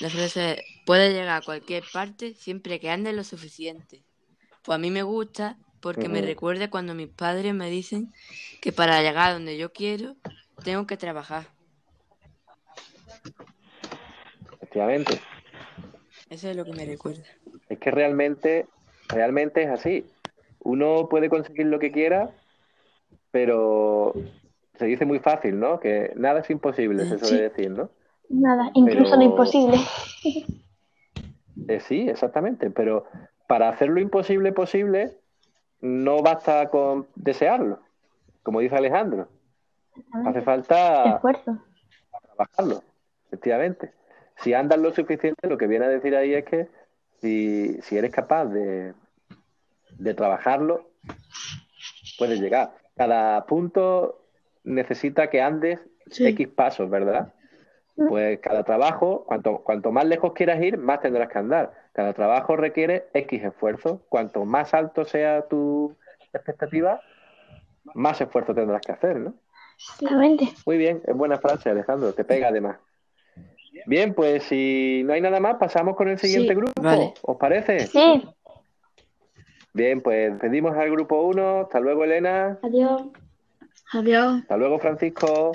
La 0.00 0.10
frase 0.10 0.52
es: 0.52 0.60
Puedes 0.86 1.12
llegar 1.12 1.40
a 1.40 1.44
cualquier 1.44 1.84
parte 1.92 2.34
siempre 2.34 2.80
que 2.80 2.90
andes 2.90 3.14
lo 3.14 3.24
suficiente. 3.24 4.02
Pues 4.62 4.76
a 4.76 4.78
mí 4.78 4.90
me 4.90 5.02
gusta 5.02 5.58
porque 5.80 6.08
me 6.08 6.22
recuerda 6.22 6.70
cuando 6.70 6.94
mis 6.94 7.08
padres 7.08 7.52
me 7.54 7.68
dicen 7.68 8.12
que 8.62 8.72
para 8.72 9.02
llegar 9.02 9.30
a 9.30 9.32
donde 9.34 9.58
yo 9.58 9.72
quiero 9.72 10.16
tengo 10.64 10.86
que 10.86 10.96
trabajar. 10.96 11.44
Efectivamente. 14.54 15.20
Eso 16.30 16.48
es 16.48 16.56
lo 16.56 16.64
que 16.64 16.72
me 16.72 16.84
recuerda. 16.84 17.22
Es 17.68 17.78
que 17.78 17.90
realmente, 17.90 18.66
realmente 19.08 19.62
es 19.62 19.68
así. 19.70 20.06
Uno 20.60 21.08
puede 21.08 21.28
conseguir 21.28 21.66
lo 21.66 21.78
que 21.78 21.92
quiera, 21.92 22.30
pero 23.30 24.14
se 24.78 24.86
dice 24.86 25.04
muy 25.04 25.18
fácil, 25.18 25.58
¿no? 25.60 25.78
Que 25.80 26.12
nada 26.16 26.40
es 26.40 26.50
imposible, 26.50 27.04
se 27.06 27.18
suele 27.18 27.42
decir, 27.44 27.70
¿no? 27.70 27.90
Nada, 28.28 28.70
incluso 28.74 29.10
Pero- 29.12 29.16
lo 29.16 29.22
imposible. 29.22 29.76
Eh, 31.68 31.80
sí, 31.80 32.08
exactamente, 32.10 32.68
pero 32.70 33.06
para 33.46 33.68
hacer 33.70 33.88
lo 33.88 33.98
imposible 34.00 34.52
posible, 34.52 35.16
no 35.80 36.20
basta 36.20 36.68
con 36.68 37.06
desearlo, 37.14 37.78
como 38.42 38.60
dice 38.60 38.74
Alejandro. 38.76 39.28
Hace 40.26 40.42
falta 40.42 41.14
Esfuerzo. 41.14 41.56
trabajarlo, 42.36 42.82
efectivamente. 43.28 43.92
Si 44.36 44.52
andas 44.54 44.78
lo 44.78 44.92
suficiente, 44.92 45.48
lo 45.48 45.56
que 45.58 45.66
viene 45.66 45.86
a 45.86 45.88
decir 45.88 46.14
ahí 46.16 46.34
es 46.34 46.44
que 46.44 46.68
si, 47.20 47.80
si 47.82 47.96
eres 47.96 48.10
capaz 48.10 48.46
de, 48.46 48.94
de 49.98 50.14
trabajarlo, 50.14 50.90
puedes 52.18 52.40
llegar. 52.40 52.74
Cada 52.96 53.44
punto 53.46 54.26
necesita 54.64 55.30
que 55.30 55.40
andes 55.40 55.80
Sí. 56.10 56.26
X 56.26 56.48
pasos, 56.48 56.90
¿verdad? 56.90 57.32
Pues 57.96 58.40
cada 58.40 58.64
trabajo, 58.64 59.24
cuanto, 59.24 59.58
cuanto 59.62 59.92
más 59.92 60.04
lejos 60.04 60.32
quieras 60.32 60.60
ir, 60.62 60.78
más 60.78 61.00
tendrás 61.00 61.28
que 61.28 61.38
andar. 61.38 61.72
Cada 61.92 62.12
trabajo 62.12 62.56
requiere 62.56 63.06
X 63.14 63.44
esfuerzo. 63.44 64.02
Cuanto 64.08 64.44
más 64.44 64.74
alto 64.74 65.04
sea 65.04 65.46
tu 65.46 65.96
expectativa, 66.32 67.00
más 67.94 68.20
esfuerzo 68.20 68.54
tendrás 68.54 68.82
que 68.82 68.92
hacer, 68.92 69.16
¿no? 69.16 69.34
Muy 70.66 70.76
bien, 70.76 71.02
es 71.06 71.16
buena 71.16 71.38
frase, 71.38 71.70
Alejandro, 71.70 72.12
te 72.12 72.24
pega 72.24 72.48
además. 72.48 72.78
Bien, 73.86 74.14
pues 74.14 74.44
si 74.44 75.02
no 75.04 75.12
hay 75.12 75.20
nada 75.20 75.40
más, 75.40 75.56
pasamos 75.56 75.96
con 75.96 76.08
el 76.08 76.18
siguiente 76.18 76.54
Sí, 76.54 76.60
grupo. 76.60 76.72
vale. 76.82 77.14
¿Os 77.22 77.36
parece? 77.36 77.86
Sí, 77.86 78.28
Bien, 79.72 80.00
pues 80.00 80.32
pedimos 80.40 80.76
al 80.76 80.90
grupo 80.92 81.20
1. 81.22 81.62
Hasta 81.62 81.80
luego, 81.80 82.04
Elena. 82.04 82.58
Adiós. 82.62 83.02
Adiós. 83.92 84.42
Hasta 84.42 84.56
luego, 84.56 84.78
Francisco. 84.78 85.52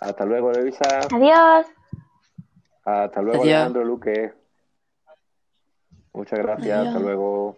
Hasta 0.00 0.24
luego, 0.26 0.52
Luisa. 0.52 1.00
adiós. 1.10 1.66
Hasta 2.84 3.22
luego, 3.22 3.42
Adiós. 3.42 3.54
Alejandro 3.56 3.84
Luque. 3.84 4.32
Muchas 6.12 6.38
gracias. 6.40 6.76
Adiós. 6.76 6.88
Hasta 6.88 7.00
luego. 7.00 7.56